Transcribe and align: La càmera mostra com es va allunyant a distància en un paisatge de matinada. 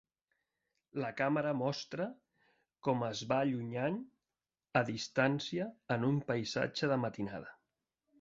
La 1.01 1.09
càmera 1.17 1.49
mostra 1.57 2.07
com 2.87 3.05
es 3.07 3.21
va 3.31 3.37
allunyant 3.49 3.99
a 4.81 4.83
distància 4.89 5.69
en 5.97 6.07
un 6.09 6.17
paisatge 6.33 6.91
de 6.95 6.99
matinada. 7.05 7.53